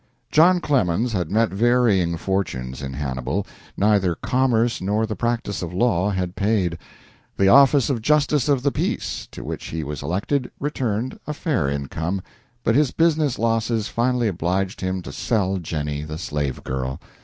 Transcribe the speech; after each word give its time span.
John 0.31 0.59
Clemens 0.61 1.13
had 1.13 1.29
met 1.29 1.51
varying 1.51 2.17
fortunes 2.17 2.81
in 2.81 2.93
Hannibal. 2.93 3.45
Neither 3.77 4.15
commerce 4.15 4.81
nor 4.81 5.05
the 5.05 5.15
practice 5.15 5.61
of 5.61 5.75
law 5.75 6.09
had 6.09 6.35
paid. 6.35 6.79
The 7.37 7.49
office 7.49 7.87
of 7.87 8.01
justice 8.01 8.49
of 8.49 8.63
the 8.63 8.71
peace, 8.71 9.27
to 9.31 9.43
which 9.43 9.65
he 9.65 9.83
was 9.83 10.01
elected, 10.01 10.49
returned 10.59 11.19
a 11.27 11.35
fair 11.35 11.69
income, 11.69 12.23
but 12.63 12.73
his 12.73 12.89
business 12.89 13.37
losses 13.37 13.89
finally 13.89 14.27
obliged 14.27 14.81
him 14.81 15.03
to 15.03 15.11
sell 15.11 15.57
Jennie, 15.57 16.01
the 16.01 16.17
slave 16.17 16.63
girl. 16.63 16.99